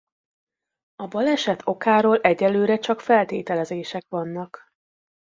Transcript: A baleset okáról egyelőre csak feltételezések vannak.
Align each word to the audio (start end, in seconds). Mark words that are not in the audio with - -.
A 0.95 1.07
baleset 1.07 1.61
okáról 1.67 2.21
egyelőre 2.21 2.77
csak 2.79 2.99
feltételezések 2.99 4.03
vannak. 4.09 4.69